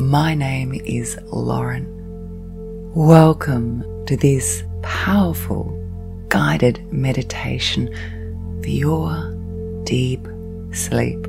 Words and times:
My 0.00 0.34
name 0.34 0.72
is 0.86 1.18
Lauren. 1.30 1.86
Welcome 2.94 3.84
to 4.06 4.16
this 4.16 4.64
powerful 4.80 5.76
guided 6.30 6.82
meditation 6.90 7.94
for 8.62 8.68
your 8.70 9.30
deep 9.84 10.26
sleep. 10.72 11.22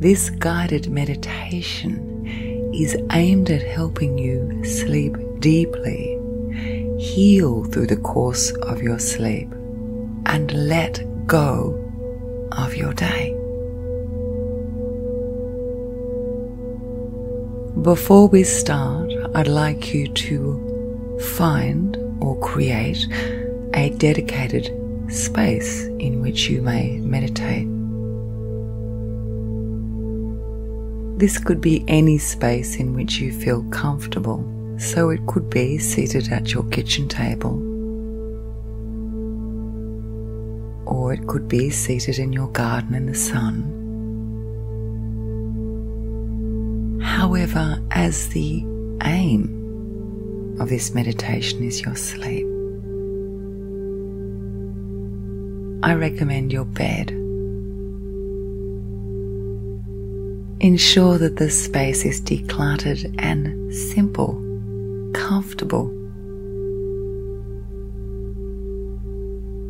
This 0.00 0.30
guided 0.30 0.90
meditation 0.90 2.72
is 2.74 2.96
aimed 3.12 3.50
at 3.50 3.62
helping 3.62 4.16
you 4.16 4.64
sleep 4.64 5.14
deeply, 5.40 6.18
heal 6.98 7.64
through 7.64 7.88
the 7.88 7.98
course 7.98 8.50
of 8.62 8.80
your 8.80 8.98
sleep, 8.98 9.52
and 10.24 10.50
let 10.68 11.04
go 11.26 11.78
of 12.52 12.74
your 12.74 12.94
day. 12.94 13.23
Before 17.84 18.28
we 18.28 18.44
start, 18.44 19.12
I'd 19.34 19.46
like 19.46 19.92
you 19.92 20.08
to 20.08 21.18
find 21.36 21.98
or 22.18 22.34
create 22.40 23.06
a 23.74 23.90
dedicated 23.98 24.72
space 25.12 25.84
in 25.98 26.22
which 26.22 26.48
you 26.48 26.62
may 26.62 26.96
meditate. 27.00 27.68
This 31.18 31.36
could 31.36 31.60
be 31.60 31.84
any 31.86 32.16
space 32.16 32.76
in 32.76 32.94
which 32.94 33.18
you 33.18 33.30
feel 33.30 33.62
comfortable, 33.64 34.42
so 34.78 35.10
it 35.10 35.20
could 35.26 35.50
be 35.50 35.76
seated 35.76 36.32
at 36.32 36.54
your 36.54 36.64
kitchen 36.70 37.06
table, 37.06 37.58
or 40.86 41.12
it 41.12 41.26
could 41.26 41.48
be 41.48 41.68
seated 41.68 42.18
in 42.18 42.32
your 42.32 42.48
garden 42.48 42.94
in 42.94 43.04
the 43.04 43.14
sun. 43.14 43.83
However, 47.44 47.78
as 47.90 48.28
the 48.28 48.64
aim 49.02 50.56
of 50.58 50.70
this 50.70 50.94
meditation 50.94 51.62
is 51.62 51.82
your 51.82 51.94
sleep, 51.94 52.46
I 55.82 55.92
recommend 55.92 56.54
your 56.54 56.64
bed. 56.64 57.10
Ensure 60.60 61.18
that 61.18 61.36
the 61.36 61.50
space 61.50 62.06
is 62.06 62.22
decluttered 62.22 63.14
and 63.18 63.74
simple, 63.74 64.40
comfortable, 65.12 65.88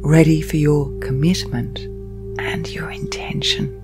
ready 0.09 0.41
for 0.43 0.59
your 0.59 0.97
commitment 1.01 1.81
and 2.39 2.73
your 2.73 2.93
intention. 2.93 3.84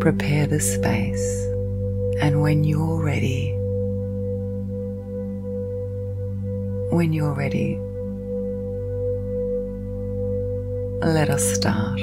Prepare 0.00 0.46
the 0.46 0.60
space, 0.60 1.44
and 2.20 2.42
when 2.42 2.64
you're 2.64 3.02
ready, 3.02 3.52
when 6.90 7.12
you're 7.12 7.34
ready, 7.34 7.78
let 11.02 11.28
us 11.30 11.44
start. 11.54 12.00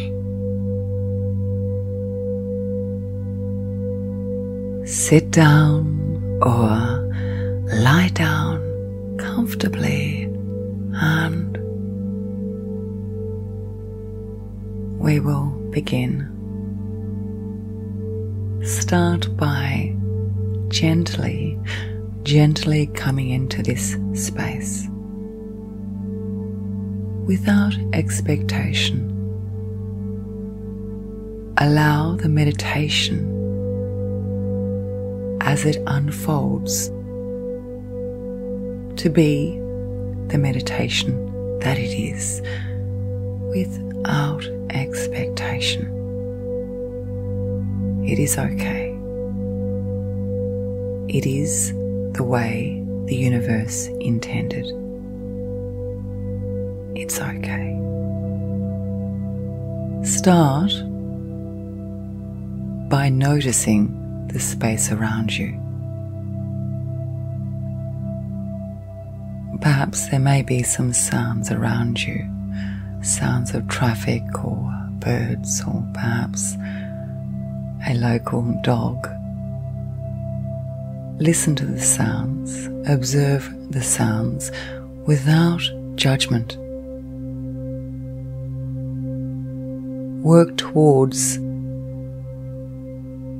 sit 4.87 5.31
down 5.31 6.39
or 6.41 6.69
lie 7.81 8.09
down 8.13 8.59
comfortably 9.17 10.23
and 10.93 11.57
we 14.97 15.19
will 15.19 15.49
begin. 15.71 16.36
Start 18.67 19.37
by 19.37 19.95
gently, 20.67 21.57
gently 22.23 22.87
coming 22.87 23.29
into 23.29 23.63
this 23.63 23.95
space 24.13 24.85
without 27.25 27.73
expectation. 27.93 29.07
Allow 31.59 32.17
the 32.17 32.27
meditation 32.27 33.23
as 35.39 35.63
it 35.63 35.81
unfolds 35.87 36.87
to 39.01 39.09
be 39.09 39.57
the 40.27 40.37
meditation 40.37 41.59
that 41.61 41.79
it 41.79 41.97
is 41.97 42.41
without 43.55 44.45
expectation. 44.71 45.96
It 48.07 48.19
is 48.19 48.37
okay. 48.37 48.97
It 51.09 51.25
is 51.25 51.73
the 52.13 52.23
way 52.23 52.81
the 53.05 53.15
universe 53.17 53.87
intended. 53.99 54.65
It's 56.95 57.19
okay. 57.19 57.73
Start 60.05 60.71
by 62.89 63.09
noticing 63.09 64.27
the 64.31 64.39
space 64.39 64.89
around 64.89 65.37
you. 65.37 65.51
Perhaps 69.59 70.07
there 70.07 70.21
may 70.21 70.43
be 70.43 70.63
some 70.63 70.93
sounds 70.93 71.51
around 71.51 72.01
you, 72.01 72.25
sounds 73.01 73.53
of 73.53 73.67
traffic 73.67 74.23
or 74.45 74.73
birds, 74.99 75.61
or 75.67 75.85
perhaps 75.93 76.55
a 77.87 77.93
local 77.93 78.41
dog. 78.63 79.07
Listen 81.19 81.55
to 81.55 81.65
the 81.65 81.79
sounds, 81.79 82.67
observe 82.85 83.49
the 83.71 83.81
sounds 83.81 84.51
without 85.05 85.61
judgment. 85.95 86.57
Work 90.21 90.57
towards 90.57 91.37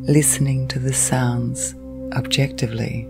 listening 0.08 0.70
to 0.70 0.80
the 0.80 0.94
sounds 0.94 1.76
objectively 2.14 3.06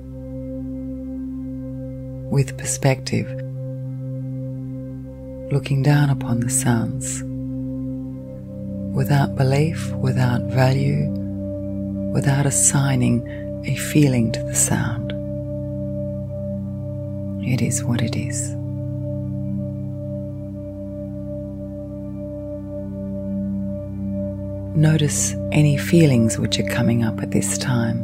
with 2.31 2.58
perspective, 2.58 3.28
looking 5.52 5.84
down 5.84 6.09
upon 6.09 6.40
the 6.40 6.50
sounds 6.50 7.22
without 8.96 9.36
belief, 9.36 9.92
without 9.92 10.42
value, 10.46 11.26
without 12.17 12.47
assigning 12.47 13.16
a 13.67 13.75
feeling 13.75 14.31
to 14.31 14.41
the 14.41 14.55
sound. 14.55 15.11
It 17.45 17.61
is 17.61 17.83
what 17.83 18.01
it 18.01 18.16
is. 18.16 18.55
Notice 24.75 25.35
any 25.51 25.77
feelings 25.77 26.39
which 26.39 26.57
are 26.59 26.67
coming 26.69 27.03
up 27.03 27.22
at 27.22 27.29
this 27.29 27.56
time. 27.59 28.00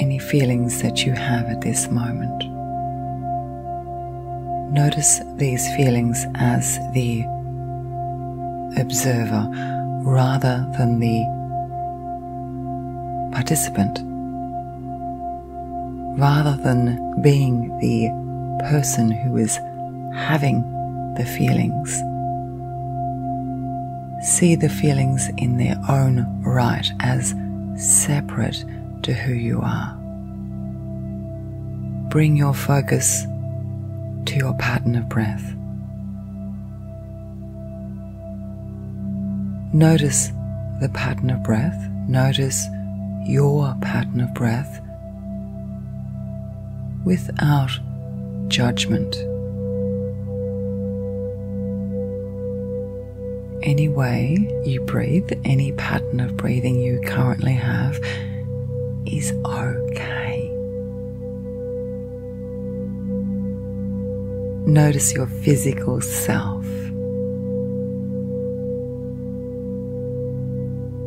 Any 0.00 0.18
feelings 0.18 0.82
that 0.82 1.06
you 1.06 1.12
have 1.12 1.46
at 1.46 1.60
this 1.60 1.88
moment. 1.88 2.42
Notice 4.72 5.20
these 5.36 5.64
feelings 5.76 6.26
as 6.34 6.78
the 6.94 7.22
observer 8.76 9.72
rather 10.04 10.66
than 10.78 11.00
the 11.00 11.24
participant, 13.32 13.98
rather 16.18 16.56
than 16.62 17.20
being 17.20 17.76
the 17.80 18.08
person 18.68 19.10
who 19.10 19.36
is 19.36 19.56
having 20.14 20.62
the 21.16 21.24
feelings 21.24 22.00
see 24.24 24.54
the 24.54 24.68
feelings 24.68 25.28
in 25.36 25.58
their 25.58 25.78
own 25.88 26.42
right 26.42 26.90
as 27.00 27.34
separate 27.76 28.64
to 29.02 29.12
who 29.12 29.34
you 29.34 29.60
are. 29.60 29.94
Bring 32.08 32.34
your 32.34 32.54
focus 32.54 33.26
to 34.24 34.36
your 34.36 34.54
pattern 34.54 34.96
of 34.96 35.08
breath. 35.08 35.54
Notice 39.74 40.28
the 40.80 40.90
pattern 40.94 41.28
of 41.28 41.42
breath. 41.42 41.76
Notice 42.08 42.66
your 43.26 43.76
pattern 43.82 44.22
of 44.22 44.32
breath 44.32 44.80
without 47.04 47.70
judgment. 48.48 49.14
any 53.64 53.88
way 53.88 54.36
you 54.64 54.80
breathe, 54.82 55.32
any 55.44 55.72
pattern 55.72 56.20
of 56.20 56.36
breathing 56.36 56.78
you 56.78 57.00
currently 57.06 57.54
have 57.54 57.98
is 59.06 59.32
okay. 59.44 60.50
Notice 64.66 65.14
your 65.14 65.26
physical 65.26 66.00
self. 66.00 66.73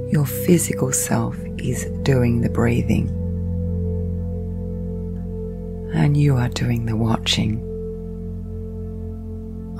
Your 0.09 0.25
physical 0.25 0.93
self 0.93 1.35
is 1.57 1.83
doing 2.03 2.39
the 2.39 2.49
breathing, 2.49 3.09
and 5.93 6.15
you 6.15 6.37
are 6.37 6.47
doing 6.47 6.85
the 6.85 6.95
watching 6.95 7.61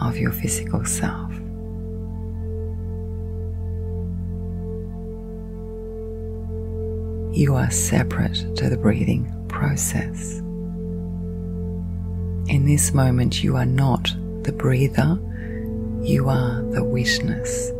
of 0.01 0.17
your 0.17 0.33
physical 0.33 0.83
self. 0.83 1.31
You 7.33 7.55
are 7.55 7.71
separate 7.71 8.55
to 8.57 8.69
the 8.69 8.77
breathing 8.77 9.33
process. 9.47 10.39
In 12.49 12.65
this 12.65 12.93
moment, 12.93 13.43
you 13.43 13.55
are 13.55 13.65
not 13.65 14.13
the 14.43 14.51
breather, 14.51 15.17
you 16.01 16.27
are 16.27 16.63
the 16.73 16.83
witness. 16.83 17.71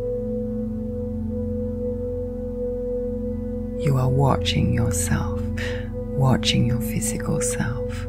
You 3.78 3.96
are 3.96 4.08
watching 4.08 4.74
yourself, 4.74 5.40
watching 5.92 6.66
your 6.66 6.80
physical 6.80 7.40
self. 7.40 8.06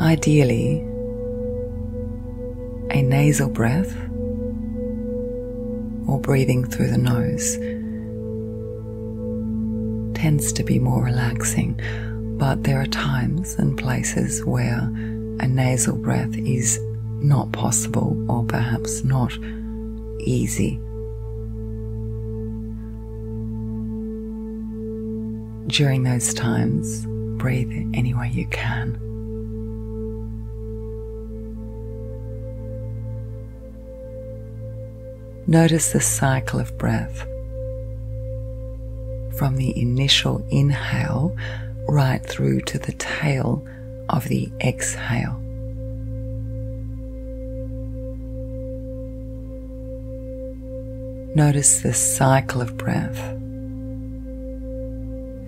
Ideally, 0.00 0.78
a 2.90 3.00
nasal 3.00 3.48
breath 3.48 3.94
or 6.08 6.20
breathing 6.20 6.64
through 6.64 6.88
the 6.88 6.98
nose 6.98 7.56
tends 10.20 10.52
to 10.54 10.64
be 10.64 10.80
more 10.80 11.04
relaxing, 11.04 11.80
but 12.38 12.64
there 12.64 12.80
are 12.80 12.86
times 12.86 13.54
and 13.54 13.78
places 13.78 14.44
where 14.44 14.80
a 15.38 15.46
nasal 15.46 15.96
breath 15.96 16.36
is 16.38 16.80
not 17.22 17.52
possible 17.52 18.16
or 18.28 18.44
perhaps 18.44 19.04
not 19.04 19.32
easy. 20.20 20.80
During 25.68 26.04
those 26.04 26.32
times, 26.32 27.06
breathe 27.38 27.72
any 27.94 28.14
way 28.14 28.30
you 28.32 28.46
can. 28.48 28.98
Notice 35.48 35.92
the 35.92 36.00
cycle 36.00 36.58
of 36.58 36.76
breath 36.76 37.26
from 39.36 39.56
the 39.56 39.78
initial 39.78 40.44
inhale 40.50 41.36
right 41.88 42.24
through 42.24 42.62
to 42.62 42.78
the 42.78 42.92
tail 42.92 43.64
of 44.08 44.28
the 44.28 44.50
exhale. 44.60 45.40
Notice 51.36 51.82
the 51.82 51.92
cycle 51.92 52.62
of 52.62 52.78
breath. 52.78 53.18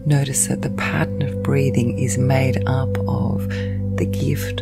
Notice 0.05 0.49
that 0.49 0.61
the 0.61 0.75
pattern 0.77 1.23
of 1.23 1.43
breathing 1.43 1.99
is 1.99 2.19
made 2.19 2.63
up 2.69 2.95
of 3.09 3.49
the 3.97 4.05
gift 4.05 4.61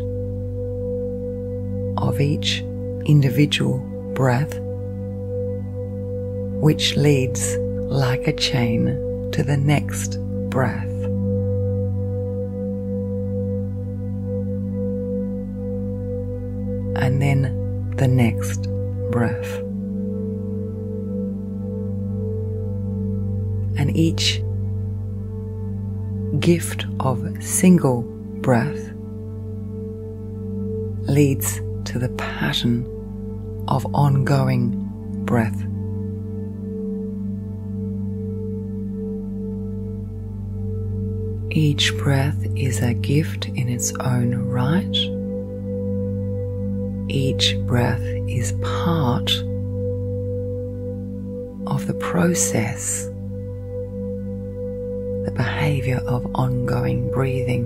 of 2.00 2.20
each 2.20 2.60
individual 3.06 3.78
breath 4.14 4.56
which 6.62 6.94
leads 6.94 7.56
like 7.58 8.28
a 8.28 8.32
chain 8.32 8.84
to 9.32 9.42
the 9.42 9.56
next 9.56 10.20
breath. 10.48 10.84
And 17.02 17.20
then 17.20 17.96
the 17.96 18.06
next 18.06 18.68
breath. 19.10 19.65
Each 23.96 24.42
gift 26.38 26.84
of 27.00 27.26
single 27.42 28.02
breath 28.42 28.92
leads 31.08 31.60
to 31.84 31.98
the 31.98 32.10
pattern 32.18 32.84
of 33.68 33.86
ongoing 33.94 34.82
breath 35.24 35.66
Each 41.56 41.96
breath 41.96 42.46
is 42.54 42.82
a 42.82 42.92
gift 42.92 43.46
in 43.48 43.70
its 43.70 43.90
own 44.00 44.34
right. 44.34 44.94
Each 47.10 47.56
breath 47.66 48.02
is 48.28 48.52
part 48.60 49.30
of 51.66 51.86
the 51.86 51.96
process, 51.98 53.08
behavior 55.86 56.04
of 56.08 56.26
ongoing 56.34 57.10
breathing. 57.12 57.64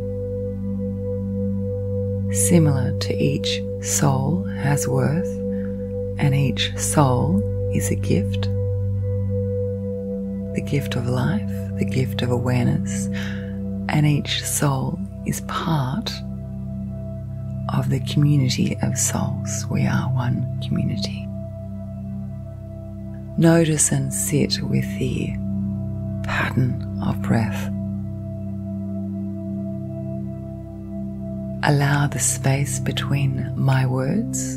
Similar 2.33 2.97
to 2.99 3.15
each 3.17 3.63
soul 3.81 4.45
has 4.45 4.87
worth, 4.87 5.29
and 6.19 6.35
each 6.35 6.77
soul 6.77 7.43
is 7.75 7.91
a 7.91 7.97
gift 7.97 8.49
the 10.55 10.63
gift 10.63 10.97
of 10.97 11.07
life, 11.07 11.49
the 11.79 11.85
gift 11.85 12.23
of 12.23 12.31
awareness 12.33 13.07
and 13.89 14.05
each 14.05 14.45
soul 14.45 14.99
is 15.25 15.43
part 15.43 16.11
of 17.73 17.89
the 17.89 18.01
community 18.01 18.77
of 18.83 18.99
souls. 18.99 19.65
We 19.71 19.87
are 19.87 20.13
one 20.13 20.61
community. 20.61 21.25
Notice 23.39 23.93
and 23.93 24.13
sit 24.13 24.61
with 24.61 24.85
the 24.99 25.29
pattern 26.25 27.01
of 27.07 27.23
breath. 27.23 27.71
Allow 31.63 32.07
the 32.07 32.19
space 32.19 32.81
between 32.81 33.53
my 33.55 33.85
words. 33.85 34.57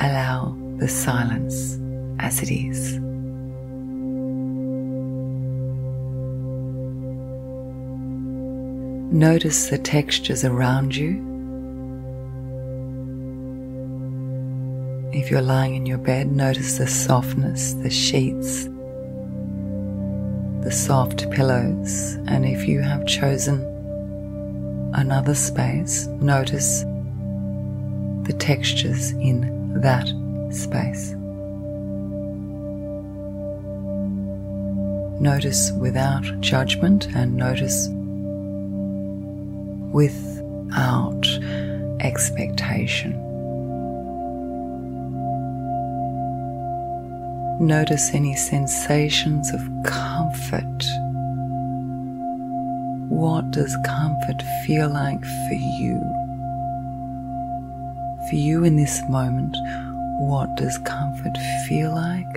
Allow 0.00 0.56
the 0.78 0.88
silence 0.88 1.78
as 2.18 2.42
it 2.42 2.50
is. 2.50 2.98
Notice 9.12 9.70
the 9.70 9.78
textures 9.78 10.44
around 10.44 10.96
you. 10.96 11.26
If 15.12 15.30
you're 15.30 15.42
lying 15.42 15.76
in 15.76 15.86
your 15.86 15.98
bed, 15.98 16.32
notice 16.32 16.78
the 16.78 16.86
softness, 16.88 17.74
the 17.74 17.90
sheets, 17.90 18.68
the 20.62 20.70
soft 20.70 21.30
pillows, 21.30 22.14
and 22.26 22.44
if 22.44 22.66
you 22.66 22.80
have 22.80 23.06
chosen 23.06 23.64
another 24.94 25.34
space, 25.34 26.06
notice 26.20 26.82
the 28.24 28.34
textures 28.38 29.12
in 29.12 29.80
that 29.80 30.06
space. 30.52 31.14
Notice 35.20 35.72
without 35.72 36.24
judgment 36.40 37.08
and 37.14 37.34
notice 37.34 37.88
without 39.92 41.26
expectation. 42.00 43.29
Notice 47.60 48.14
any 48.14 48.34
sensations 48.36 49.52
of 49.52 49.60
comfort. 49.84 50.82
What 53.10 53.50
does 53.50 53.76
comfort 53.84 54.42
feel 54.64 54.88
like 54.88 55.22
for 55.22 55.54
you? 55.78 56.00
For 58.30 58.36
you 58.36 58.64
in 58.64 58.76
this 58.76 59.02
moment, 59.10 59.54
what 60.20 60.56
does 60.56 60.78
comfort 60.78 61.36
feel 61.68 61.94
like? 61.94 62.34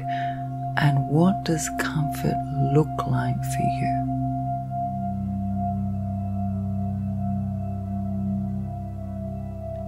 And 0.75 1.07
what 1.07 1.45
does 1.45 1.69
comfort 1.79 2.35
look 2.73 3.07
like 3.07 3.37
for 3.37 3.63
you? 3.79 4.03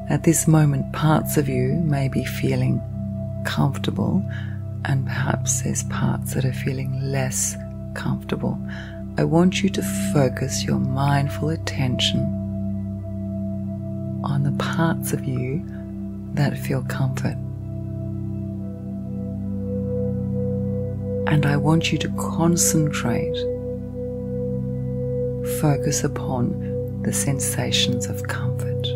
At 0.10 0.24
this 0.24 0.48
moment, 0.48 0.94
parts 0.94 1.36
of 1.36 1.50
you 1.50 1.74
may 1.84 2.08
be 2.08 2.24
feeling 2.24 2.82
comfortable, 3.44 4.24
and 4.88 5.06
perhaps 5.06 5.62
there's 5.62 5.84
parts 5.84 6.34
that 6.34 6.46
are 6.46 6.54
feeling 6.54 7.00
less 7.02 7.56
comfortable. 7.96 8.60
I 9.18 9.24
want 9.24 9.64
you 9.64 9.70
to 9.70 9.82
focus 10.14 10.64
your 10.64 10.80
mindful 10.80 11.50
attention 11.50 12.22
on 14.24 14.44
the 14.44 14.52
parts 14.54 15.14
of 15.14 15.26
you 15.26 15.64
that 16.34 16.58
feel 16.58 16.84
comfort. 16.84 17.38
And 21.28 21.46
I 21.46 21.58
want 21.58 21.92
you 21.92 21.98
to 22.00 22.10
concentrate, 22.18 23.36
focus 25.62 26.04
upon 26.04 27.02
the 27.02 27.14
sensations 27.14 28.08
of 28.08 28.24
comfort. 28.28 28.88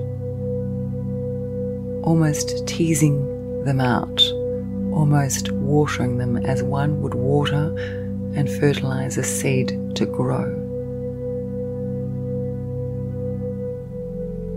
almost 2.03 2.65
teasing 2.67 3.63
them 3.65 3.79
out, 3.79 4.21
almost 4.99 5.49
watering 5.53 6.17
them 6.17 6.35
as 6.35 6.61
one 6.61 7.01
would 7.01 7.13
water 7.13 7.73
and 8.35 8.49
fertilize 8.49 9.17
a 9.17 9.23
seed 9.23 9.69
to 9.95 10.05
grow. 10.05 10.43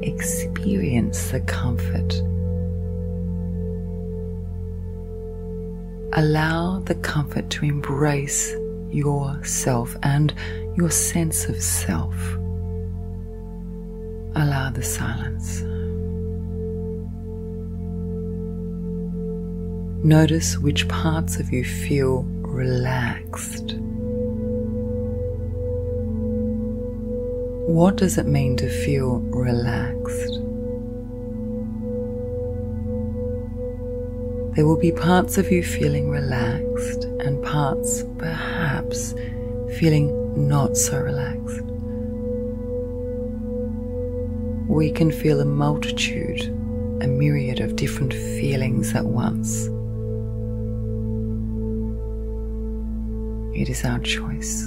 Experience 0.03 1.31
the 1.31 1.39
comfort. 1.43 2.13
Allow 6.15 6.81
the 6.81 6.97
comfort 6.97 7.49
to 7.51 7.65
embrace 7.65 8.53
yourself 8.91 9.97
and 10.03 10.35
your 10.77 10.91
sense 10.91 11.49
of 11.49 11.63
self. 11.63 12.17
Allow 14.35 14.71
the 14.75 14.83
silence. 14.83 15.63
Notice 20.05 20.59
which 20.59 20.89
parts 20.89 21.37
of 21.39 21.53
you 21.53 21.65
feel 21.65 22.25
relaxed. 22.41 23.77
What 27.69 27.99
does 27.99 28.19
it 28.19 28.27
mean 28.27 28.57
to 28.57 28.69
feel 28.69 29.21
relaxed? 29.21 30.41
There 34.57 34.67
will 34.67 34.77
be 34.77 34.91
parts 34.91 35.39
of 35.39 35.53
you 35.53 35.63
feeling 35.63 36.11
relaxed 36.11 37.05
and 37.21 37.41
parts 37.45 38.03
perhaps 38.19 39.15
feeling 39.79 40.49
not 40.49 40.77
so 40.77 40.99
relaxed. 40.99 41.63
We 44.69 44.91
can 44.91 45.13
feel 45.13 45.41
a 45.41 45.45
multitude, 45.45 46.43
a 47.01 47.07
myriad 47.07 47.61
of 47.61 47.77
different 47.77 48.13
feelings 48.13 48.97
at 48.97 49.05
once. 49.05 49.69
It 53.63 53.69
is 53.69 53.85
our 53.85 54.01
choice. 54.01 54.67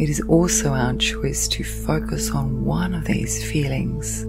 It 0.00 0.08
is 0.08 0.20
also 0.28 0.74
our 0.74 0.94
choice 0.94 1.48
to 1.48 1.64
focus 1.64 2.30
on 2.30 2.64
one 2.64 2.94
of 2.94 3.06
these 3.06 3.42
feelings 3.50 4.22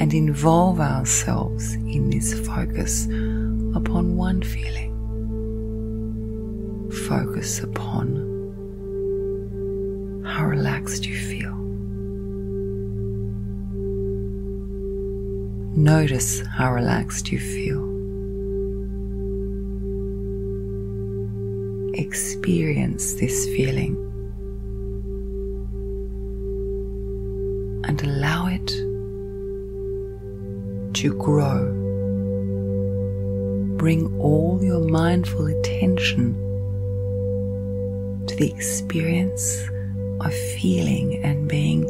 and 0.00 0.14
involve 0.14 0.80
ourselves 0.80 1.74
in 1.74 2.08
this 2.08 2.32
focus 2.46 3.04
upon 3.74 4.16
one 4.16 4.40
feeling. 4.40 4.94
Focus 7.06 7.60
upon 7.62 8.06
how 10.24 10.46
relaxed 10.46 11.04
you 11.04 11.14
feel. 11.14 11.54
Notice 15.76 16.40
how 16.46 16.72
relaxed 16.72 17.30
you 17.30 17.38
feel. 17.38 17.91
Experience 21.94 23.14
this 23.14 23.46
feeling 23.46 23.96
and 27.84 28.02
allow 28.02 28.46
it 28.46 28.68
to 30.94 31.14
grow. 31.18 31.66
Bring 33.76 34.18
all 34.20 34.62
your 34.62 34.80
mindful 34.80 35.46
attention 35.46 36.34
to 38.26 38.36
the 38.36 38.50
experience 38.50 39.68
of 40.20 40.32
feeling 40.32 41.22
and 41.24 41.48
being 41.48 41.86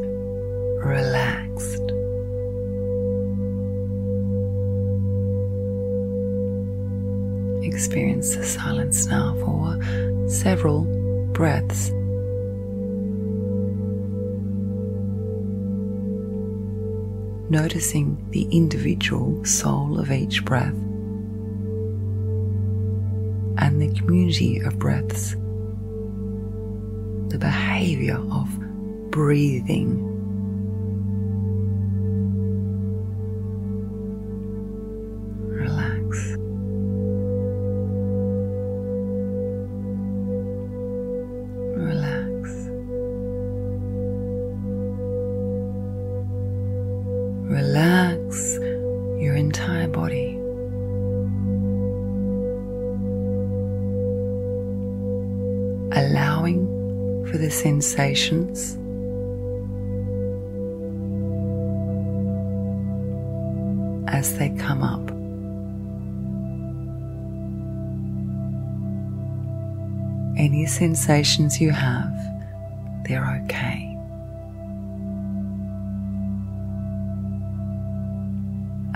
relaxed. 0.78 1.82
Experience 7.62 8.36
the 8.36 8.44
silence 8.44 9.06
now 9.06 9.34
for 9.40 9.61
several 10.32 10.84
breaths. 11.32 11.90
Noticing 17.50 18.16
the 18.30 18.48
individual 18.50 19.44
soul 19.44 20.00
of 20.00 20.10
each 20.10 20.42
breath 20.42 20.74
and 23.58 23.80
the 23.80 23.92
community 23.98 24.58
of 24.60 24.78
breaths, 24.78 25.32
the 27.28 27.38
behavior 27.38 28.16
of 28.32 28.48
breathing 29.10 30.11
sensations 71.02 71.60
you 71.60 71.72
have, 71.72 72.14
they're 73.02 73.42
okay. 73.42 73.98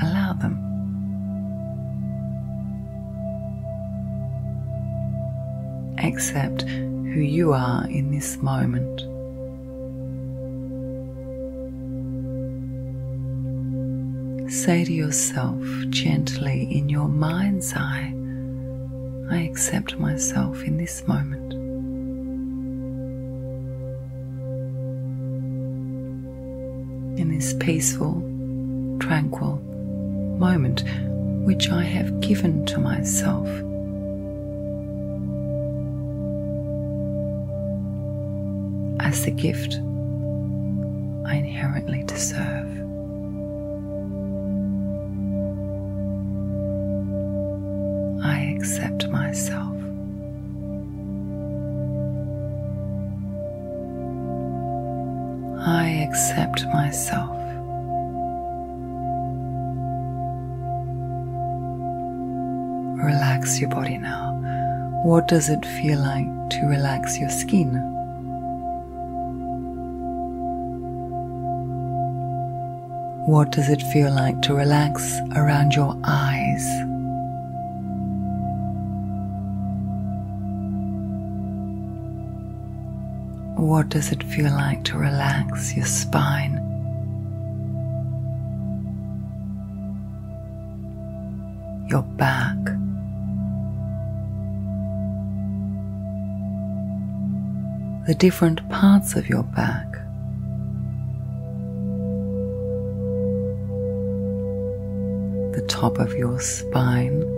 Allow 0.01 0.35
them. 0.35 0.57
Accept 5.99 6.63
who 6.63 7.21
you 7.21 7.53
are 7.53 7.85
in 7.89 8.13
this 8.13 8.37
moment. 8.37 9.01
Say 14.49 14.85
to 14.85 14.93
yourself 14.93 15.61
gently 15.91 16.69
in 16.71 16.89
your 16.89 17.09
mind's 17.09 17.75
eye, 17.75 18.15
I 19.29 19.39
accept 19.39 19.99
myself 19.99 20.63
in 20.63 20.77
this 20.77 21.05
moment. 21.09 21.66
This 27.37 27.53
peaceful, 27.61 28.15
tranquil 28.99 29.57
moment 30.39 30.83
which 31.45 31.69
I 31.69 31.83
have 31.83 32.21
given 32.21 32.65
to 32.67 32.79
myself. 32.79 33.47
as 38.99 39.25
the 39.25 39.31
gift 39.31 39.75
I 41.27 41.37
inherently 41.37 42.03
deserve. 42.05 42.71
I 48.25 48.57
accept 48.57 49.09
myself. 49.09 49.66
Accept 56.17 56.65
myself. 56.69 57.37
Relax 63.05 63.61
your 63.61 63.69
body 63.69 63.99
now. 63.99 64.33
What 65.05 65.29
does 65.29 65.51
it 65.51 65.67
feel 65.67 65.99
like 65.99 66.27
to 66.53 66.67
relax 66.69 67.19
your 67.19 67.29
skin? 67.29 67.69
What 73.27 73.51
does 73.51 73.69
it 73.69 73.83
feel 73.83 74.11
like 74.11 74.41
to 74.43 74.55
relax 74.55 75.21
around 75.35 75.75
your 75.75 75.95
eyes? 76.03 76.67
What 83.67 83.89
does 83.89 84.13
it 84.13 84.23
feel 84.23 84.53
like 84.53 84.85
to 84.85 84.97
relax 84.97 85.75
your 85.75 85.87
spine? 85.87 86.55
Your 91.91 92.03
back. 92.03 92.57
The 98.07 98.15
different 98.17 98.69
parts 98.71 99.17
of 99.17 99.29
your 99.29 99.43
back. 99.43 99.91
The 105.57 105.67
top 105.67 105.99
of 105.99 106.13
your 106.15 106.39
spine. 106.39 107.36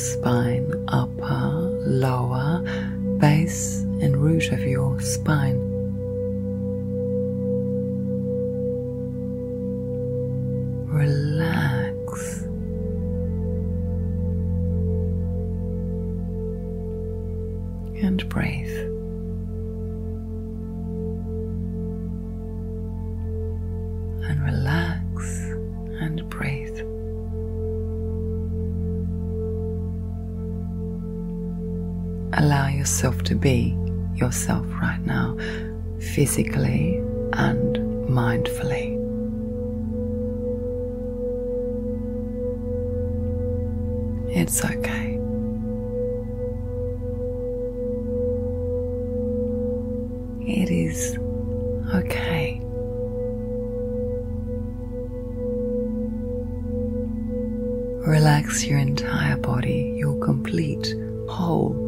Spine, 0.00 0.72
upper, 0.88 1.50
lower, 1.86 2.62
base, 3.18 3.82
and 4.00 4.16
root 4.16 4.50
of 4.50 4.60
your 4.60 4.98
spine. 5.00 5.60
Relax. 10.88 12.44
And 18.02 18.26
breathe. 18.30 18.99
Yourself 32.80 33.22
to 33.22 33.34
be 33.34 33.76
yourself 34.14 34.66
right 34.80 35.04
now, 35.04 35.36
physically 36.14 36.96
and 37.34 37.76
mindfully. 38.08 38.96
It's 44.34 44.64
okay. 44.64 45.18
It 50.50 50.70
is 50.70 51.18
okay. 51.94 52.60
Relax 58.08 58.64
your 58.64 58.78
entire 58.78 59.36
body, 59.36 59.92
your 59.98 60.18
complete 60.24 60.94
whole 61.28 61.79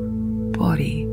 body. 0.72 1.04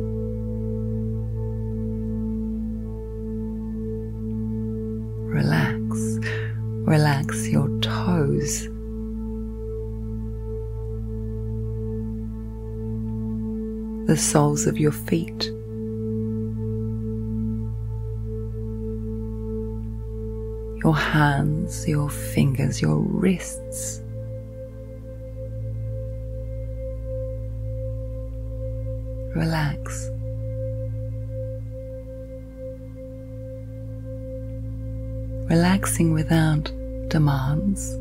Relax. 5.38 6.20
Relax 6.88 7.50
your 7.50 7.68
toes. 7.82 8.70
The 14.08 14.18
soles 14.18 14.66
of 14.66 14.78
your 14.80 14.94
feet. 14.94 15.52
Your 20.84 20.96
hands, 20.96 21.86
your 21.86 22.10
fingers, 22.10 22.82
your 22.82 23.00
wrists. 23.00 24.02
Without 36.00 36.72
demands. 37.10 37.98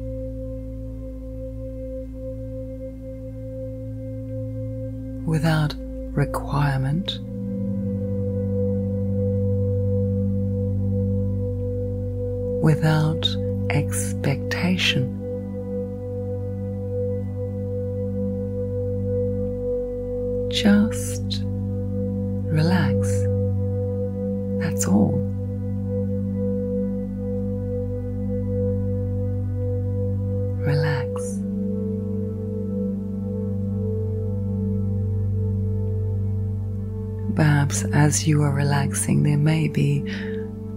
Without 5.26 5.74
requirement. 6.14 7.18
Without 12.62 13.26
expectation. 13.70 15.17
Perhaps 37.38 37.84
as 37.92 38.26
you 38.26 38.42
are 38.42 38.52
relaxing, 38.52 39.22
there 39.22 39.38
may 39.38 39.68
be 39.68 40.02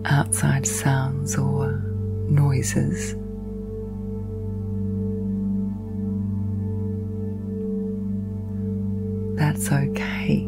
outside 0.05 0.67
sounds 0.67 1.35
or 1.35 1.71
noises. 2.29 3.15
That's 9.39 9.71
okay. 9.71 10.47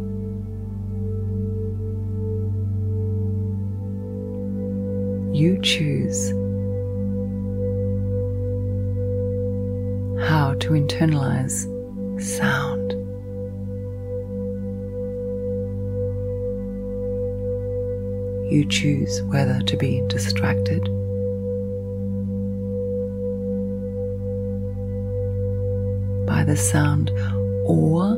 You 5.34 5.60
choose 5.63 6.30
how 10.30 10.54
to 10.60 10.73
internalize 10.73 11.65
sound. 12.21 12.62
You 18.54 18.66
choose 18.66 19.20
whether 19.24 19.63
to 19.63 19.78
be 19.78 20.04
distracted. 20.10 20.84
By 26.28 26.44
the 26.44 26.56
sound 26.56 27.10
or 27.66 28.13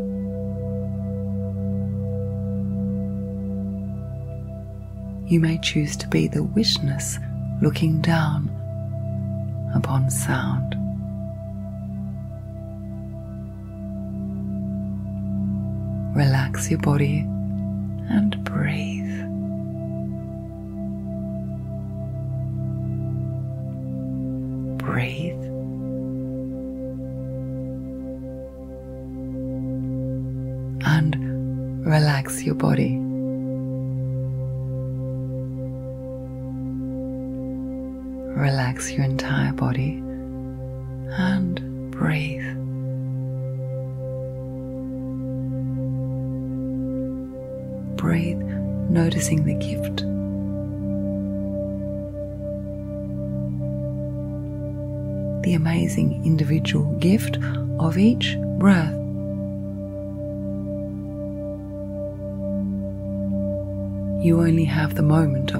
you 5.26 5.39
may 5.39 5.58
choose 5.60 5.95
to 5.95 6.08
be 6.10 6.28
the 6.28 6.43
witness 6.43 7.17
looking 7.62 8.02
down 8.02 8.50
upon 9.74 10.10
sound. 10.10 10.76
Relax 16.13 16.69
your 16.69 16.80
body 16.80 17.19
and 18.10 18.44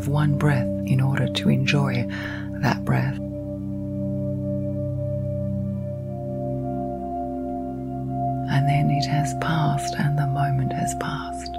one 0.08 0.38
breath 0.38 0.68
in 0.86 1.02
order 1.02 1.28
to 1.28 1.50
enjoy 1.50 2.06
that 2.62 2.84
breath. 2.86 3.18
And 8.52 8.70
then 8.70 8.90
it 8.92 9.06
has 9.06 9.34
passed 9.42 9.96
and 9.96 10.18
the 10.18 10.28
moment 10.28 10.74
has 10.74 10.96
passed. 10.96 11.56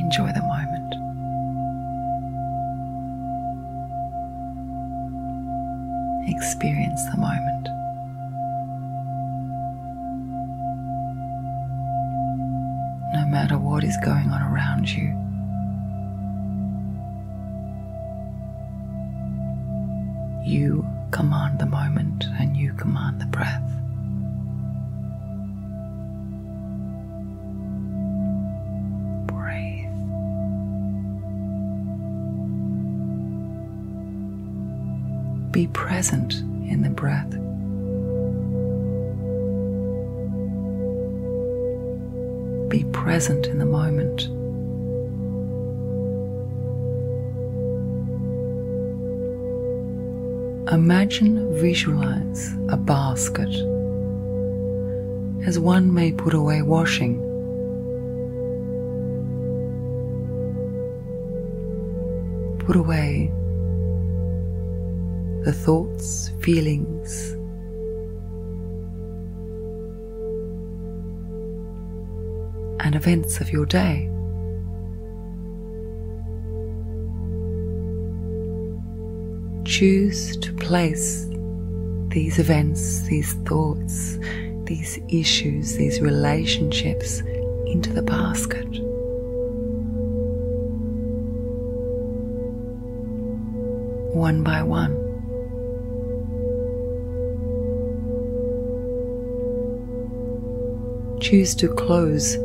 Enjoy 0.00 0.32
the 0.32 0.42
moment. 0.42 0.94
Experience 6.28 7.04
the 7.10 7.18
moment. 7.18 7.73
what 13.74 13.82
is 13.82 13.96
going 14.04 14.30
on 14.30 14.40
around 14.40 14.88
you. 14.88 15.08
You 20.46 20.86
command 21.10 21.58
the 21.58 21.66
moment 21.66 22.26
and 22.38 22.56
you 22.56 22.72
command 22.74 23.20
the 23.20 23.26
breath. 23.26 23.68
Breathe. 29.26 29.90
Be 35.50 35.66
present 35.66 36.34
in 36.70 36.82
the 36.82 36.90
breath 36.90 37.43
Be 42.74 42.82
present 42.86 43.46
in 43.46 43.58
the 43.60 43.64
moment. 43.64 44.22
Imagine, 50.72 51.54
visualize 51.54 52.52
a 52.70 52.76
basket 52.76 53.54
as 55.46 55.56
one 55.60 55.94
may 55.94 56.10
put 56.10 56.34
away 56.34 56.62
washing. 56.62 57.20
Put 62.58 62.74
away 62.74 63.30
the 65.44 65.52
thoughts, 65.52 66.32
feelings, 66.40 67.33
and 72.94 73.02
events 73.02 73.40
of 73.40 73.50
your 73.50 73.66
day. 73.66 74.08
Choose 79.64 80.36
to 80.36 80.52
place 80.54 81.26
these 82.08 82.38
events, 82.38 83.02
these 83.08 83.32
thoughts, 83.46 84.16
these 84.66 85.00
issues, 85.08 85.76
these 85.76 86.00
relationships 86.00 87.20
into 87.66 87.92
the 87.92 88.02
basket. 88.02 88.68
One 94.14 94.44
by 94.44 94.62
one. 94.62 94.94
Choose 101.20 101.56
to 101.56 101.68
close 101.74 102.36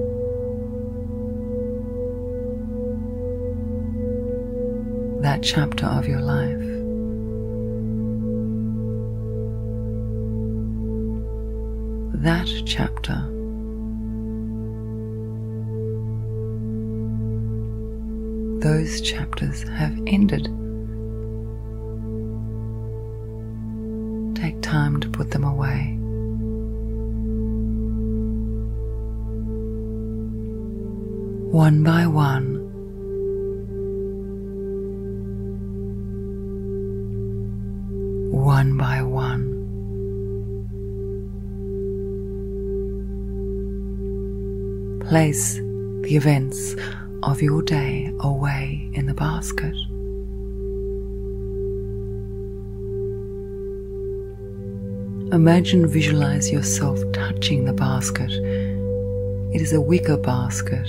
that 5.22 5.44
chapter 5.44 5.86
of 5.86 6.08
your 6.08 6.22
life. 6.22 6.58
That 12.24 12.48
chapter. 12.66 13.26
Those 18.62 19.02
chapters 19.02 19.64
have 19.70 19.98
ended. 20.08 20.46
Take 24.36 24.62
time 24.62 25.00
to 25.00 25.10
put 25.10 25.32
them 25.32 25.44
away. 25.44 25.98
One 31.52 31.84
by 31.84 32.06
one, 32.06 32.59
Place 45.10 45.56
the 45.56 46.16
events 46.16 46.76
of 47.24 47.42
your 47.42 47.64
day 47.64 48.14
away 48.20 48.90
in 48.94 49.08
the 49.08 49.16
basket. 49.16 49.76
Imagine, 55.34 55.88
visualize 55.88 56.52
yourself 56.52 57.00
touching 57.12 57.66
the 57.66 57.74
basket. 57.74 58.32
It 59.52 59.62
is 59.62 59.74
a 59.74 59.82
wicker 59.82 60.16
basket 60.16 60.88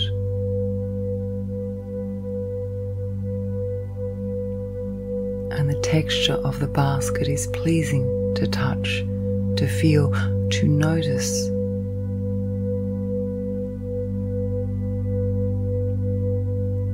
and 5.57 5.71
the 5.71 5.81
texture 5.83 6.35
of 6.45 6.61
the 6.61 6.69
basket 6.69 7.27
is 7.27 7.47
pleasing 7.49 8.35
to 8.35 8.47
touch, 8.47 9.03
to 9.57 9.67
feel, 9.67 10.11
to 10.51 10.69
notice. 10.69 11.50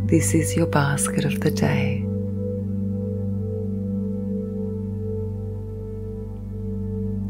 This 0.06 0.34
is 0.34 0.56
your 0.56 0.66
basket 0.66 1.24
of 1.24 1.40
the 1.40 1.50
day. 1.50 2.06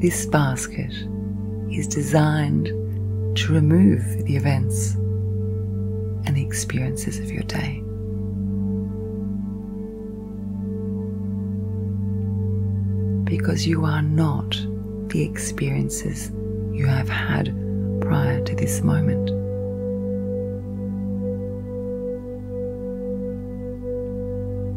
This 0.01 0.27
basket 0.27 0.93
is 1.71 1.89
designed 1.89 2.67
to 3.37 3.53
remove 3.53 4.03
the 4.27 4.37
events 4.37 4.95
and 6.27 6.37
the 6.37 6.43
experiences 6.43 7.19
of 7.19 7.31
your 7.31 7.45
day. 7.45 7.83
because 13.27 13.67
you 13.67 13.85
are 13.85 14.03
not 14.03 14.51
the 15.09 15.23
experiences 15.23 16.31
you 16.73 16.87
have 16.87 17.09
had 17.09 17.55
prior 18.01 18.43
to 18.45 18.55
this 18.55 18.83
moment. 18.83 19.46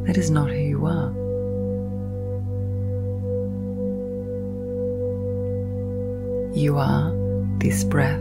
That 0.10 0.18
is 0.18 0.32
not 0.32 0.50
who 0.50 0.58
you 0.58 0.86
are. 0.88 1.12
You 6.58 6.80
are 6.80 7.14
this 7.60 7.84
breath. 7.84 8.20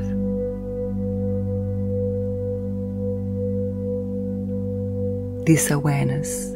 This 5.47 5.71
awareness. 5.71 6.55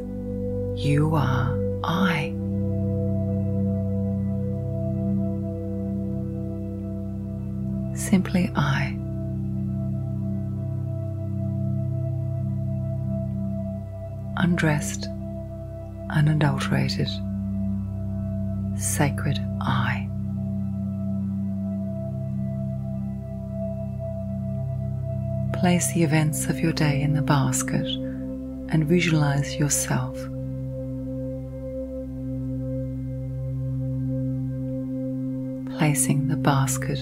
You 0.77 1.15
are 1.15 1.59
I. 1.83 2.35
simply 7.95 8.53
I. 8.55 8.99
Undressed, 14.37 15.09
unadulterated, 16.13 17.09
sacred 18.79 19.39
I. 19.61 20.09
Place 25.59 25.93
the 25.93 26.03
events 26.03 26.47
of 26.47 26.59
your 26.59 26.73
day 26.73 27.03
in 27.03 27.15
the 27.15 27.23
basket 27.23 27.87
and 27.87 28.85
visualize 28.87 29.57
yourself. 29.57 30.17
Placing 35.79 36.29
the 36.29 36.37
basket 36.37 36.99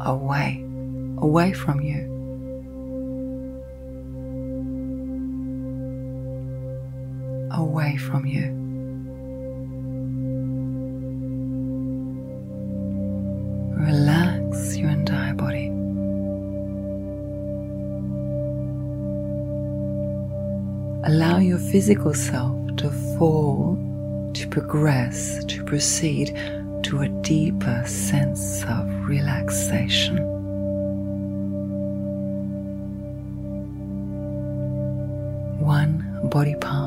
away, 0.00 0.64
away 1.18 1.52
from 1.52 1.80
you. 1.80 2.17
Away 7.88 7.96
from 7.96 8.26
you. 8.26 8.44
Relax 13.78 14.76
your 14.76 14.90
entire 14.90 15.32
body. 15.32 15.68
Allow 21.10 21.38
your 21.38 21.58
physical 21.58 22.12
self 22.12 22.76
to 22.76 22.90
fall, 23.16 23.78
to 24.34 24.48
progress, 24.48 25.42
to 25.46 25.64
proceed 25.64 26.36
to 26.82 27.00
a 27.00 27.08
deeper 27.22 27.84
sense 27.86 28.64
of 28.64 28.86
relaxation. 29.08 30.18
One 35.58 36.04
body 36.24 36.54
part 36.60 36.77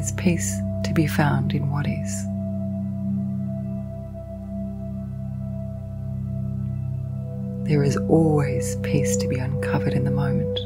is 0.00 0.12
peace 0.12 0.56
to 0.82 0.94
be 0.94 1.06
found 1.06 1.52
in 1.52 1.70
what 1.70 1.86
is. 1.86 2.24
There 7.68 7.84
is 7.84 7.98
always 8.08 8.76
peace 8.76 9.18
to 9.18 9.28
be 9.28 9.36
uncovered 9.36 9.92
in 9.92 10.04
the 10.04 10.10
moment. 10.10 10.58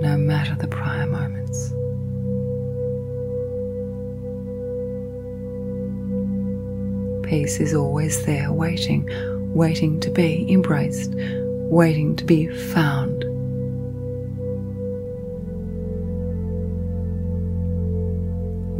No 0.00 0.16
matter 0.16 0.54
the 0.54 0.68
prior 0.68 1.06
moments. 1.06 1.70
Peace 7.28 7.60
is 7.60 7.74
always 7.74 8.24
there, 8.24 8.50
waiting, 8.50 9.06
waiting 9.52 10.00
to 10.00 10.10
be 10.10 10.50
embraced, 10.50 11.12
waiting 11.14 12.16
to 12.16 12.24
be 12.24 12.46
found. 12.46 13.35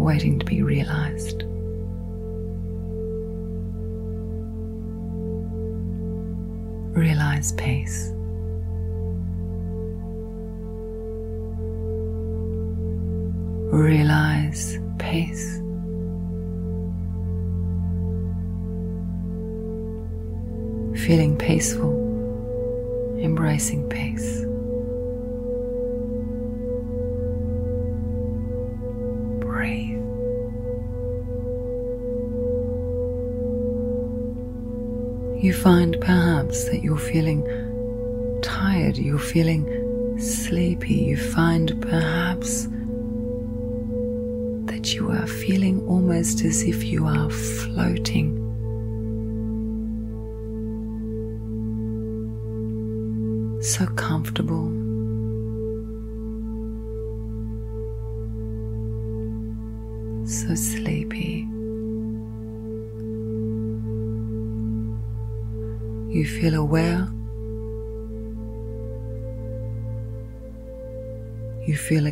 Waiting 0.06 0.38
to 0.38 0.46
be 0.46 0.62
realized. 0.62 1.42
realize 6.94 7.50
peace. 7.52 8.12
Realize 13.72 14.78
peace. 15.00 15.56
Feeling 21.04 21.36
peaceful, 21.36 21.94
embracing 23.20 23.88
peace. 23.88 24.15
Find 35.66 36.00
perhaps 36.00 36.66
that 36.66 36.84
you're 36.84 36.96
feeling 36.96 37.42
tired, 38.40 38.96
you're 38.96 39.18
feeling 39.18 39.66
sleepy, 40.16 40.94
you 40.94 41.16
find 41.16 41.82
perhaps 41.82 42.68
that 44.66 44.94
you 44.94 45.10
are 45.10 45.26
feeling 45.26 45.84
almost 45.88 46.44
as 46.44 46.62
if 46.62 46.84
you 46.84 47.04
are 47.04 47.28
floating. 47.30 48.35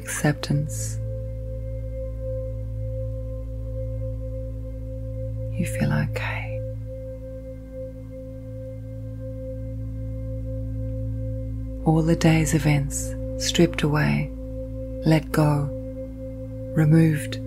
Acceptance. 0.05 0.99
You 5.59 5.65
feel 5.65 5.93
okay. 5.93 6.61
All 11.87 12.03
the 12.03 12.17
day's 12.17 12.53
events 12.53 13.15
stripped 13.39 13.83
away, 13.83 14.31
let 15.07 15.33
go, 15.33 15.71
removed. 16.77 17.41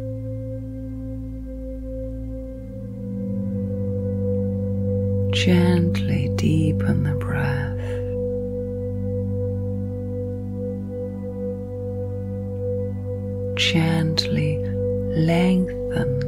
Gently 5.35 6.31
deepen 6.35 7.03
the 7.03 7.13
breath. 7.19 7.96
Lengthen 15.17 16.26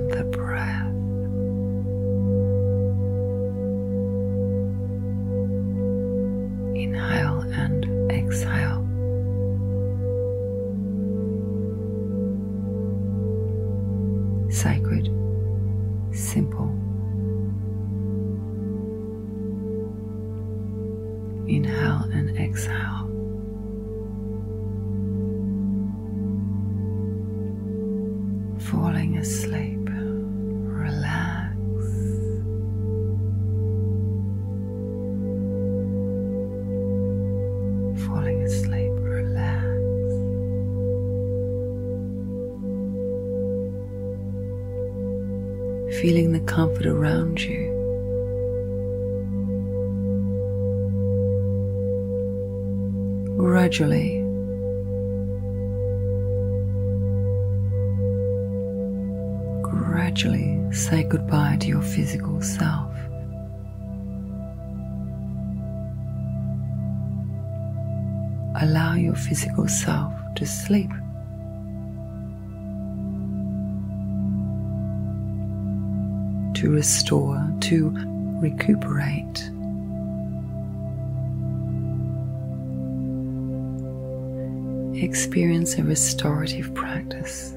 restorative 85.89 86.71
practice. 86.75 87.49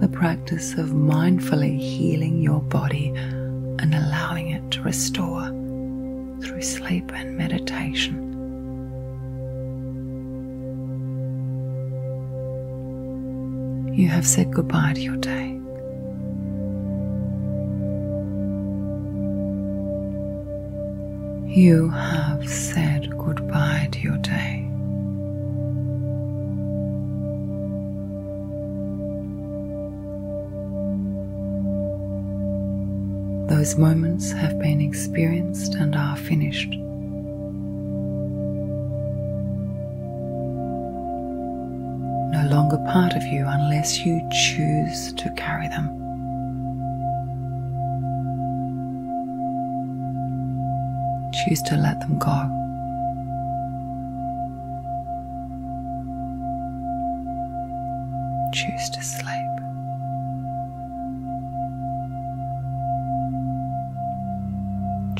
The 0.00 0.08
practice 0.12 0.72
of 0.72 0.88
mindfully 0.88 1.78
healing 1.78 2.42
your 2.42 2.60
body 2.60 3.10
and 3.78 3.94
allowing 3.94 4.48
it 4.50 4.68
to 4.72 4.82
restore 4.82 5.46
through 6.42 6.62
sleep 6.62 7.12
and 7.14 7.36
meditation. 7.38 8.16
You 13.94 14.08
have 14.08 14.26
said 14.26 14.52
goodbye 14.52 14.94
to 14.94 15.00
your 15.00 15.18
day. 15.18 15.54
You 21.46 21.90
have 21.90 22.48
said 22.48 23.16
goodbye 23.16 23.88
to 23.92 24.00
your 24.00 24.18
day. 24.18 24.57
Those 33.48 33.76
moments 33.76 34.30
have 34.32 34.58
been 34.58 34.80
experienced 34.80 35.74
and 35.74 35.96
are 35.96 36.16
finished. 36.16 36.70
No 42.30 42.46
longer 42.50 42.78
part 42.92 43.14
of 43.14 43.22
you 43.24 43.44
unless 43.46 43.98
you 44.04 44.20
choose 44.30 45.12
to 45.14 45.30
carry 45.36 45.68
them. 45.68 45.98
choose 51.32 51.62
to 51.62 51.76
let 51.76 52.00
them 52.00 52.18
go. 52.18 52.67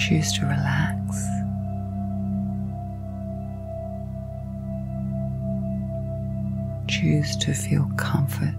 Choose 0.09 0.33
to 0.33 0.47
relax. 0.47 1.23
Choose 6.87 7.37
to 7.37 7.53
feel 7.53 7.87
comfort. 7.99 8.55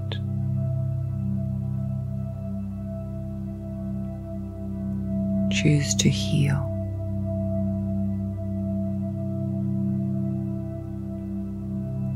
Choose 5.51 5.95
to 5.95 6.07
heal. 6.07 6.67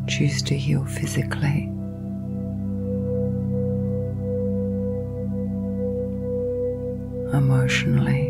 Choose 0.08 0.44
to 0.44 0.56
heal 0.56 0.86
physically. 0.86 1.72
Emotionally. 7.34 8.23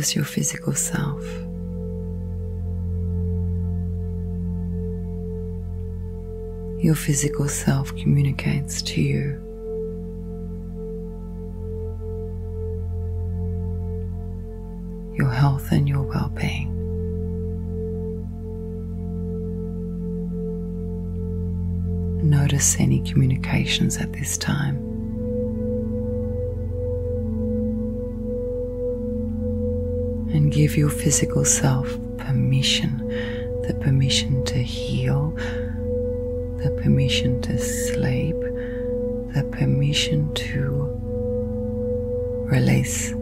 Notice 0.00 0.16
your 0.16 0.24
physical 0.24 0.72
self. 0.72 1.22
Your 6.82 6.94
physical 6.94 7.46
self 7.48 7.94
communicates 7.96 8.80
to 8.80 9.02
you. 9.02 9.38
Your 15.18 15.28
health 15.28 15.70
and 15.70 15.86
your 15.86 16.00
well 16.00 16.32
being. 16.34 16.72
Notice 22.22 22.80
any 22.80 23.02
communications 23.02 23.98
at 23.98 24.14
this 24.14 24.38
time. 24.38 24.89
Give 30.50 30.76
your 30.76 30.90
physical 30.90 31.44
self 31.44 31.88
permission 32.18 32.98
the 33.66 33.74
permission 33.74 34.44
to 34.44 34.60
heal, 34.60 35.30
the 36.62 36.76
permission 36.82 37.40
to 37.40 37.56
sleep, 37.56 38.34
the 39.34 39.48
permission 39.52 40.34
to 40.34 40.98
release 42.50 43.14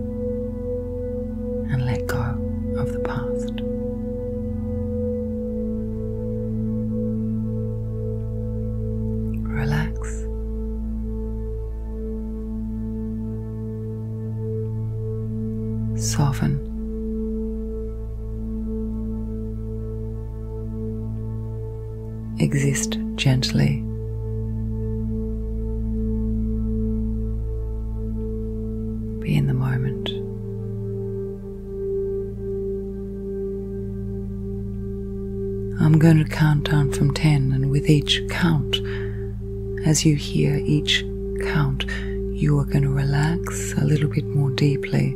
as 39.98 40.04
you 40.04 40.14
hear 40.14 40.54
each 40.64 41.04
count, 41.42 41.84
you 42.32 42.56
are 42.60 42.64
going 42.64 42.84
to 42.84 42.88
relax 42.88 43.72
a 43.72 43.84
little 43.84 44.08
bit 44.08 44.24
more 44.26 44.48
deeply, 44.50 45.12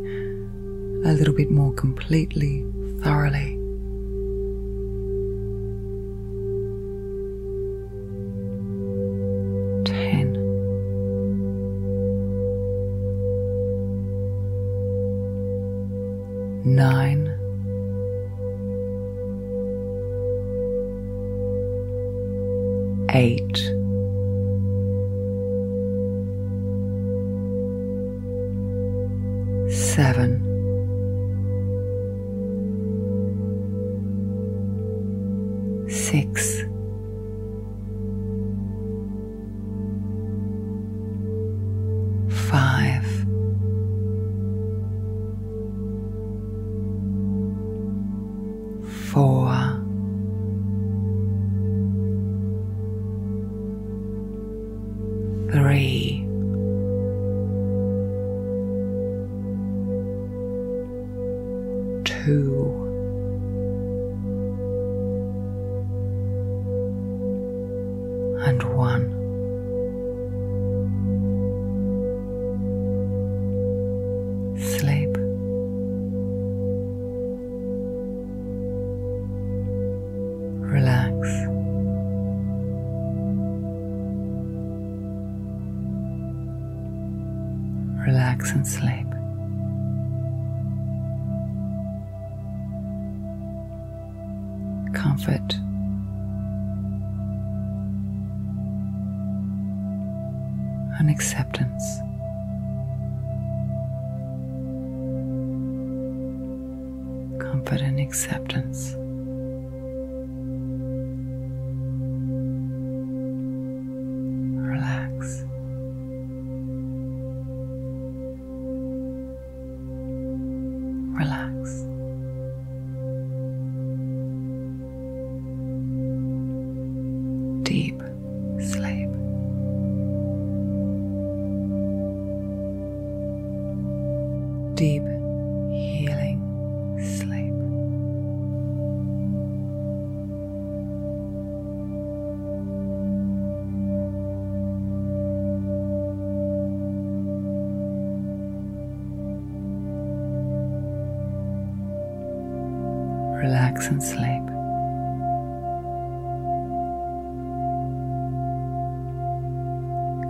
a 1.05 1.13
little 1.13 1.33
bit 1.33 1.53
more 1.53 1.73
completely, 1.75 2.65
thoroughly. 3.01 3.52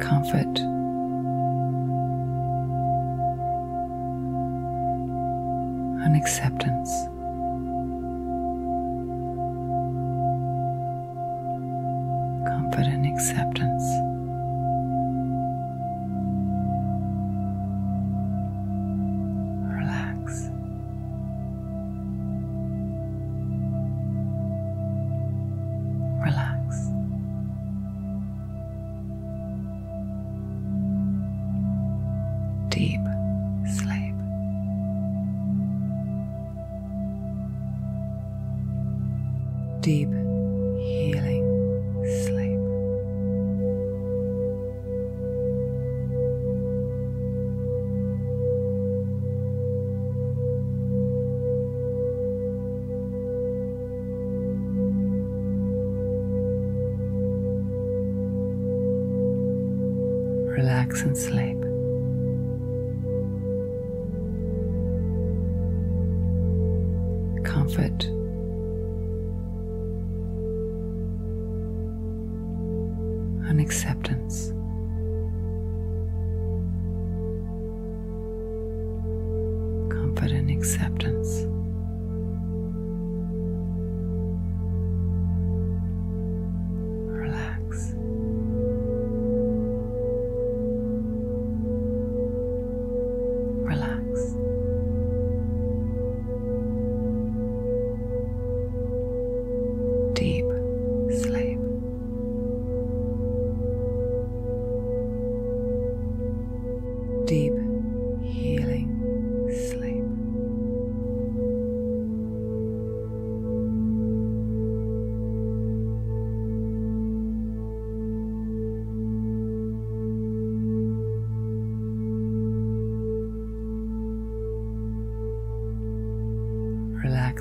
comfort. 0.02 0.58
and 6.04 6.16
acceptance. 6.16 6.90
Comfort 12.44 12.86
and 12.88 13.06
acceptance. 13.06 14.01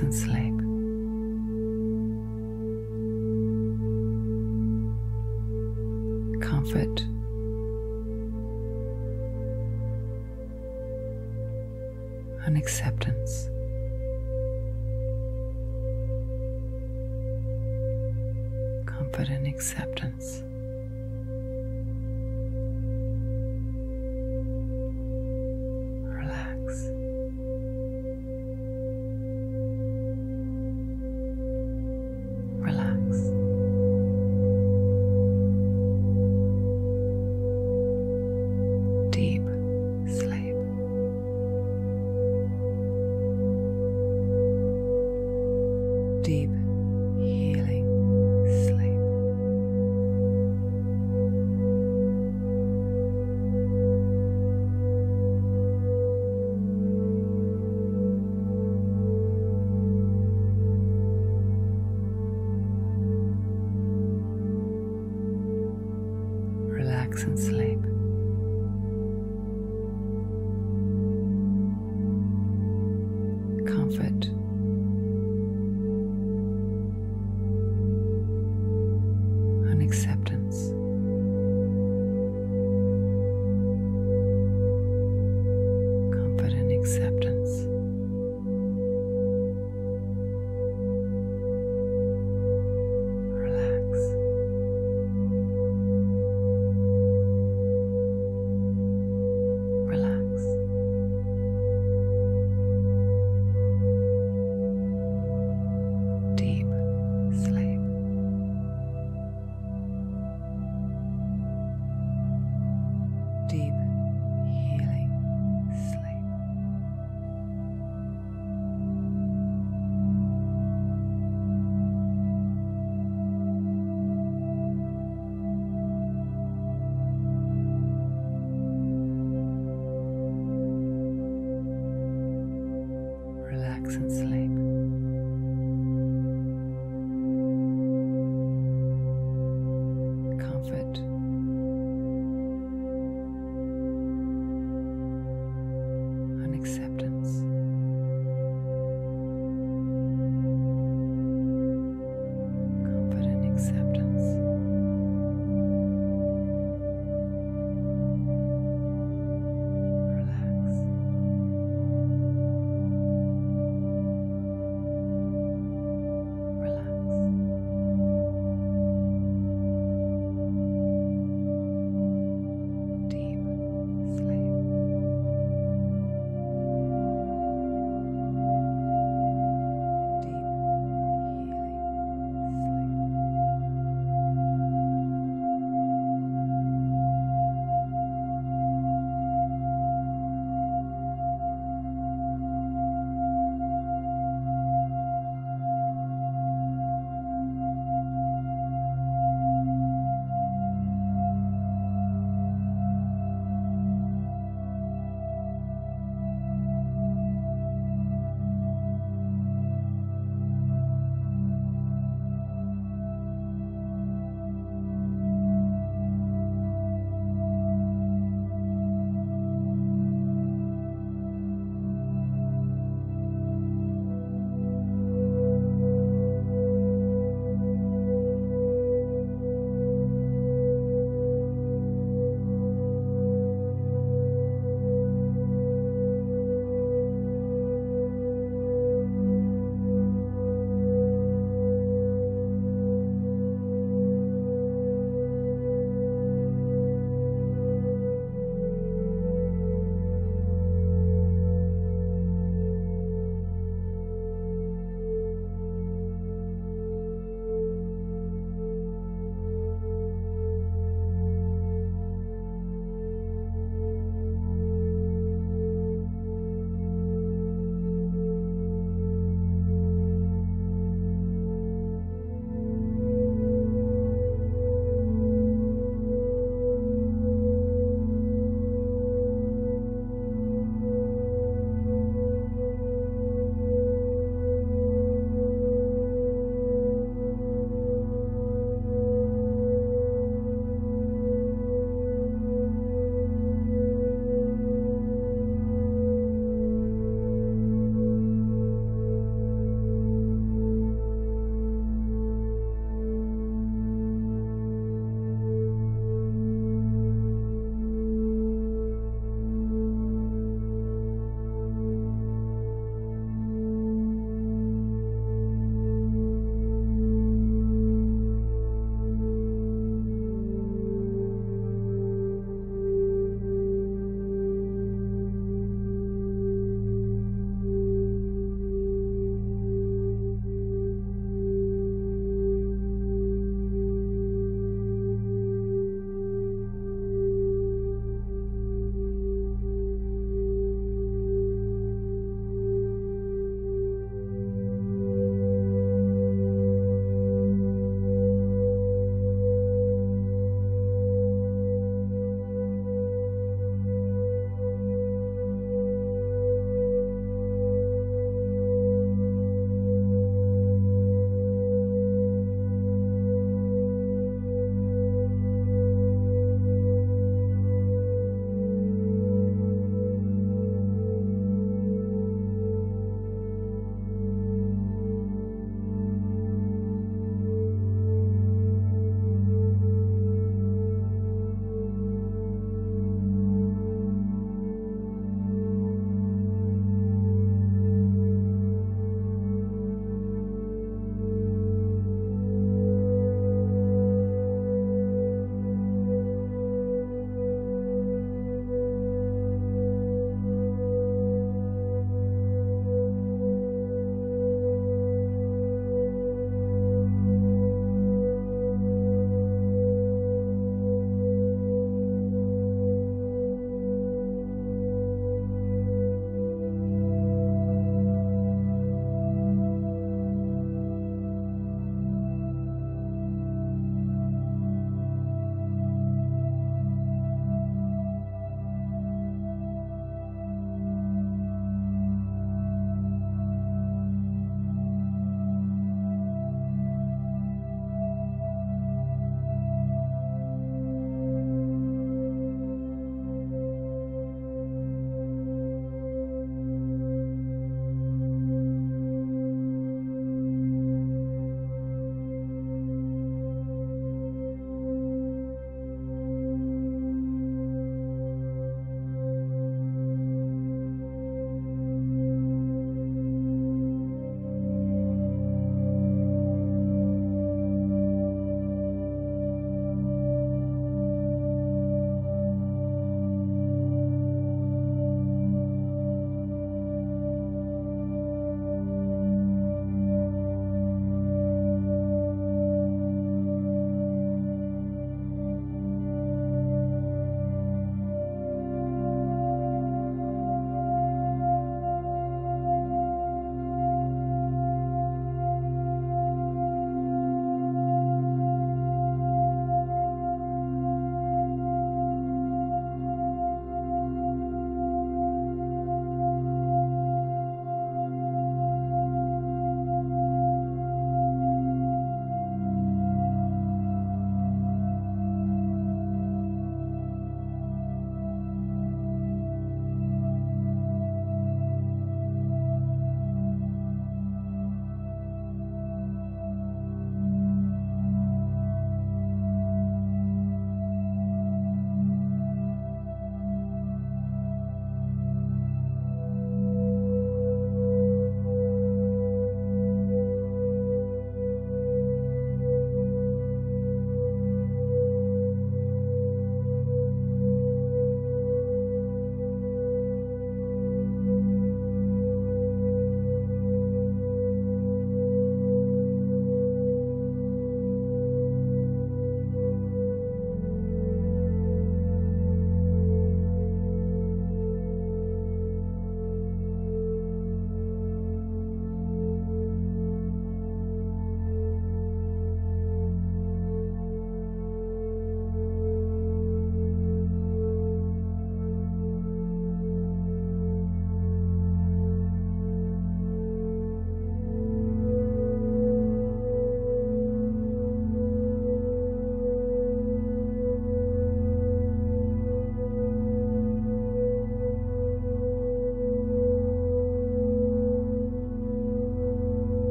And 0.00 0.14
sleep. 0.14 0.51